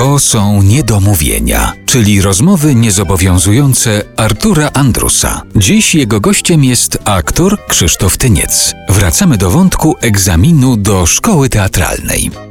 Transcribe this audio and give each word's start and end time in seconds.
To 0.00 0.18
są 0.18 0.62
niedomówienia, 0.62 1.72
czyli 1.86 2.22
rozmowy 2.22 2.74
niezobowiązujące 2.74 4.02
Artura 4.16 4.70
Andrusa. 4.72 5.42
Dziś 5.56 5.94
jego 5.94 6.20
gościem 6.20 6.64
jest 6.64 6.98
aktor 7.04 7.66
Krzysztof 7.68 8.18
Tyniec. 8.18 8.74
Wracamy 8.88 9.38
do 9.38 9.50
wątku 9.50 9.96
egzaminu 10.00 10.76
do 10.76 11.06
szkoły 11.06 11.48
teatralnej. 11.48 12.49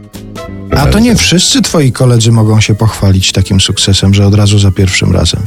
A 0.78 0.86
to 0.86 1.00
nie 1.00 1.16
wszyscy 1.16 1.62
twoi 1.62 1.92
koledzy 1.92 2.32
mogą 2.32 2.62
się 2.62 2.76
pochwalić 2.76 3.32
takim 3.32 3.62
sukcesem, 3.62 4.14
że 4.14 4.28
od 4.28 4.36
razu 4.36 4.60
za 4.60 4.72
pierwszym 4.72 5.12
razem. 5.12 5.42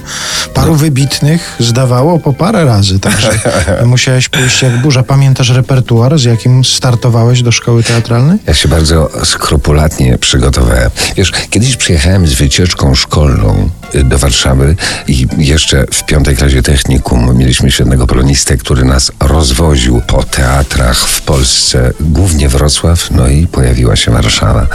Paru 0.54 0.74
wybitnych 0.74 1.56
zdawało 1.60 2.18
po 2.18 2.32
parę 2.32 2.64
razy, 2.64 3.00
także 3.00 3.30
musiałeś 3.86 4.28
pójść 4.28 4.62
jak 4.62 4.82
burza. 4.82 5.02
Pamiętasz 5.02 5.50
repertuar, 5.50 6.18
z 6.18 6.24
jakim 6.24 6.64
startowałeś 6.64 7.42
do 7.42 7.52
szkoły 7.52 7.82
teatralnej? 7.82 8.38
Ja 8.46 8.54
się 8.54 8.68
bardzo 8.68 9.10
skrupulatnie 9.24 10.18
przygotowałem. 10.18 10.90
Wiesz, 11.16 11.32
kiedyś 11.50 11.76
przyjechałem 11.76 12.26
z 12.26 12.34
wycieczką 12.34 12.94
szkolną 12.94 13.68
y, 13.94 14.04
do 14.04 14.18
Warszawy 14.18 14.76
i 15.08 15.26
jeszcze 15.38 15.84
w 15.92 16.04
piątej 16.04 16.36
klasie 16.36 16.62
technikum 16.62 17.36
mieliśmy 17.38 17.70
świetnego 17.70 18.06
polonistę, 18.06 18.56
który 18.56 18.84
nas 18.84 19.12
rozwoził 19.20 20.02
po 20.06 20.22
teatrach 20.22 20.98
w 20.98 21.22
Polsce, 21.22 21.92
głównie 22.00 22.48
Wrocław, 22.48 23.10
no 23.10 23.28
i 23.28 23.46
pojawiła 23.46 23.96
się 23.96 24.10
Warszawa. 24.10 24.66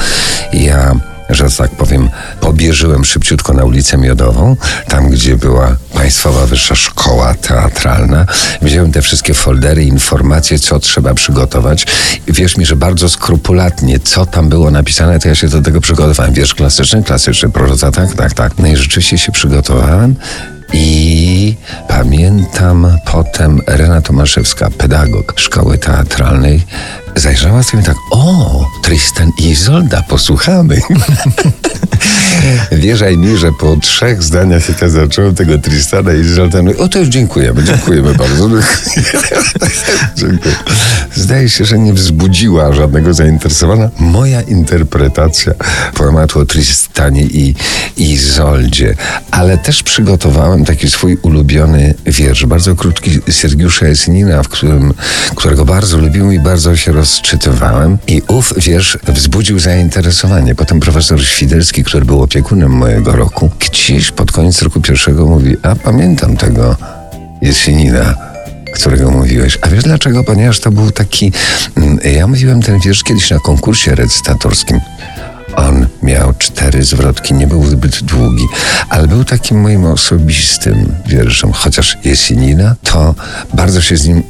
Ja 0.54 0.96
że 1.30 1.50
tak 1.50 1.72
powiem, 1.72 2.10
pobierzyłem 2.42 3.06
szybciutko 3.06 3.54
na 3.54 3.64
ulicę 3.64 3.98
Miodową, 3.98 4.56
tam 4.88 5.10
gdzie 5.10 5.36
była 5.36 5.76
Państwowa 5.94 6.46
Wyższa 6.46 6.76
Szkoła 6.76 7.34
Teatralna. 7.34 8.26
Wziąłem 8.62 8.92
te 8.92 9.02
wszystkie 9.02 9.34
foldery, 9.34 9.84
informacje, 9.84 10.60
co 10.60 10.80
trzeba 10.80 11.14
przygotować. 11.14 11.86
I 12.28 12.34
wierz 12.34 12.58
mi, 12.58 12.66
że 12.66 12.76
bardzo 12.76 13.10
skrupulatnie, 13.10 14.00
co 14.00 14.26
tam 14.26 14.50
było 14.50 14.72
napisane, 14.72 15.20
to 15.20 15.28
ja 15.28 15.36
się 15.36 15.48
do 15.48 15.62
tego 15.62 15.82
przygotowałem. 15.82 16.34
Wiersz 16.34 16.56
klasyczny, 16.56 17.04
klasyczny, 17.04 17.50
proza, 17.50 17.92
tak, 17.92 18.14
tak, 18.14 18.34
tak. 18.34 18.52
No 18.58 18.68
i 18.68 18.76
rzeczywiście 18.76 19.18
się 19.18 19.32
przygotowałem. 19.32 20.16
I 20.74 21.56
pamiętam 21.88 22.98
potem 23.06 23.62
Rena 23.68 24.02
Tomaszewska, 24.02 24.70
pedagog 24.78 25.34
szkoły 25.36 25.78
teatralnej, 25.78 26.66
zajrzała 27.16 27.64
sobie 27.64 27.84
tak, 27.84 27.96
o, 28.12 28.66
Tristan 28.88 29.32
i 29.38 29.50
Izolda, 29.50 30.04
posłuchamy. 30.04 30.82
Wierzaj 32.72 33.18
mi, 33.18 33.38
że 33.38 33.52
po 33.52 33.78
trzech 33.78 34.24
zdaniach, 34.24 34.70
jak 34.70 34.82
ja 34.82 34.90
zacząłem 34.90 35.36
tego 35.36 35.58
Tristana 35.58 36.14
i 36.14 36.20
Izolda, 36.20 36.62
no, 36.62 36.72
o 36.78 36.88
to 36.88 37.00
już 37.00 37.08
dziękujemy, 37.08 37.64
dziękujemy 37.64 38.14
bardzo. 38.14 38.50
Dziękuję. 40.16 40.56
Zdaje 41.18 41.50
się, 41.50 41.66
że 41.66 41.80
nie 41.80 41.94
wzbudziła 41.94 42.74
żadnego 42.74 43.14
zainteresowania. 43.14 43.90
Moja 44.00 44.42
interpretacja 44.42 45.54
poematu 45.94 46.40
o 46.40 46.46
Tristanie 46.46 47.22
i 47.22 47.56
Izoldzie, 47.98 48.96
ale 49.32 49.58
też 49.58 49.84
przygotowałem 49.84 50.66
taki 50.66 50.90
swój 50.90 51.18
ulubiony 51.22 51.94
wiersz, 52.06 52.46
bardzo 52.46 52.76
krótki 52.76 53.12
Sergiusza 53.32 53.86
Esnina, 53.86 54.44
w 54.44 54.48
którym, 54.48 54.94
którego 55.36 55.66
bardzo 55.66 55.98
lubiłem 55.98 56.34
i 56.34 56.40
bardzo 56.40 56.76
się 56.76 56.92
rozczytywałem. 56.92 57.98
I 58.08 58.22
ów 58.28 58.54
wiersz 58.58 58.98
wzbudził 59.08 59.60
zainteresowanie. 59.60 60.56
Potem 60.56 60.80
profesor 60.80 61.26
Świderski, 61.26 61.84
który 61.84 62.06
był 62.06 62.22
opiekunem 62.22 62.72
mojego 62.72 63.12
roku, 63.12 63.50
gdzieś 63.60 64.12
pod 64.12 64.32
koniec 64.32 64.62
roku 64.62 64.82
pierwszego 64.82 65.26
mówi, 65.26 65.56
a 65.64 65.76
pamiętam 65.76 66.38
tego 66.38 66.76
Jesenina 67.42 68.37
którego 68.74 69.12
mówiłeś. 69.12 69.58
A 69.62 69.68
wiesz 69.68 69.84
dlaczego? 69.84 70.24
Ponieważ 70.24 70.60
to 70.60 70.72
był 70.72 70.92
taki... 70.92 71.32
mm, 71.78 72.00
Ja 72.16 72.28
mówiłem 72.28 72.62
ten 72.62 72.80
wiersz 72.80 73.04
kiedyś 73.04 73.30
na 73.30 73.40
konkursie 73.40 73.96
recytatorskim. 73.96 74.80
On 75.56 75.88
miał 76.04 76.34
cztery 76.38 76.84
zwrotki, 76.84 77.34
nie 77.34 77.48
był 77.48 77.66
zbyt 77.66 78.04
długi, 78.04 78.48
ale 78.90 79.08
był 79.08 79.24
takim 79.24 79.62
moim 79.62 79.86
osobistym 79.86 80.96
wierszem. 81.06 81.52
Chociaż 81.52 81.98
Jesenina, 82.04 82.76
to 82.84 83.16
bardzo 83.54 83.82
się 83.82 83.98
z 83.98 84.08
nim 84.08 84.24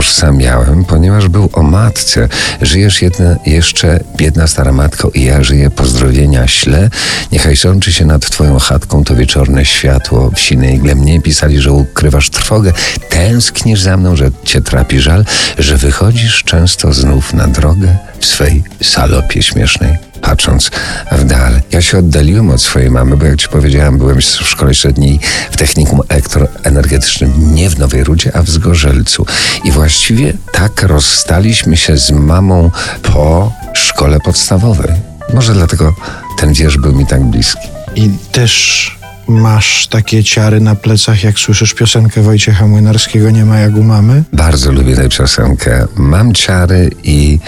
utożsamiałem, 0.00 0.84
ponieważ 0.84 1.28
był 1.28 1.48
o 1.52 1.62
matce. 1.62 2.28
Żyjesz 2.62 3.02
jedna, 3.02 3.36
jeszcze, 3.46 4.00
biedna 4.16 4.46
stara 4.46 4.72
matko, 4.72 5.10
i 5.14 5.24
ja 5.24 5.44
żyję, 5.44 5.70
pozdrowienia 5.70 6.46
śle. 6.48 6.90
Niechaj 7.32 7.56
sączy 7.56 7.92
się 7.92 8.04
nad 8.04 8.30
twoją 8.30 8.58
chatką 8.58 9.04
to 9.04 9.16
wieczorne 9.16 9.64
światło 9.64 10.30
w 10.30 10.40
sinej 10.40 10.76
igle. 10.76 10.94
Mnie 10.94 11.20
pisali, 11.20 11.60
że 11.60 11.72
ukrywasz 11.72 12.30
trwogę, 12.30 12.72
tęsknisz 13.08 13.80
za 13.80 13.96
mną, 13.96 14.16
że 14.16 14.30
cię 14.44 14.60
trapi 14.60 15.00
żal, 15.00 15.24
że 15.58 15.76
wychodzisz 15.76 16.44
często 16.44 16.92
znów 16.92 17.34
na 17.34 17.46
drogę 17.46 17.96
w 18.20 18.26
swej 18.26 18.62
salopie 18.82 19.42
śmiesznej 19.42 20.09
patrząc 20.20 20.70
w 21.12 21.24
dal. 21.24 21.60
Ja 21.72 21.82
się 21.82 21.98
oddaliłem 21.98 22.50
od 22.50 22.62
swojej 22.62 22.90
mamy, 22.90 23.16
bo 23.16 23.26
jak 23.26 23.36
ci 23.36 23.48
powiedziałem, 23.48 23.98
byłem 23.98 24.20
w 24.20 24.24
szkole 24.24 24.74
średniej 24.74 25.20
w 25.50 25.56
technikum 25.56 26.00
elektroenergetycznym 26.08 27.54
nie 27.54 27.70
w 27.70 27.78
Nowej 27.78 28.04
Rudzie, 28.04 28.36
a 28.36 28.42
w 28.42 28.50
Zgorzelcu. 28.50 29.26
I 29.64 29.72
właściwie 29.72 30.32
tak 30.52 30.82
rozstaliśmy 30.82 31.76
się 31.76 31.96
z 31.96 32.10
mamą 32.10 32.70
po 33.02 33.52
szkole 33.74 34.20
podstawowej. 34.20 34.92
Może 35.34 35.54
dlatego 35.54 35.94
ten 36.38 36.52
wiersz 36.52 36.76
był 36.76 36.92
mi 36.92 37.06
tak 37.06 37.22
bliski. 37.24 37.68
I 37.96 38.10
też 38.32 39.00
masz 39.28 39.86
takie 39.86 40.24
ciary 40.24 40.60
na 40.60 40.74
plecach, 40.74 41.24
jak 41.24 41.38
słyszysz 41.38 41.74
piosenkę 41.74 42.22
Wojciecha 42.22 42.66
Młynarskiego 42.66 43.30
Nie 43.30 43.44
ma 43.44 43.58
jak 43.58 43.76
u 43.76 43.82
mamy? 43.82 44.22
Bardzo 44.32 44.72
lubię 44.72 44.96
tę 44.96 45.08
piosenkę. 45.08 45.86
Mam 45.96 46.34
ciary 46.34 46.90
i... 47.04 47.38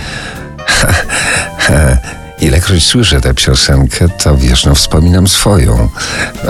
Ilekroć 2.43 2.85
słyszę 2.85 3.21
tę 3.21 3.35
piosenkę, 3.35 4.09
to 4.09 4.37
wiesz, 4.37 4.65
no 4.65 4.75
wspominam 4.75 5.29
swoją. 5.29 5.89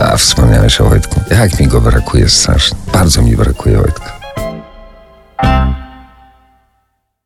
A 0.02 0.16
wspomniałeś 0.16 0.80
o 0.80 0.84
Wojtku. 0.84 1.20
Jak 1.30 1.60
mi 1.60 1.66
go 1.66 1.80
brakuje 1.80 2.28
strasznie. 2.28 2.78
Bardzo 2.92 3.22
mi 3.22 3.36
brakuje 3.36 3.76
Wojtka. 3.76 4.21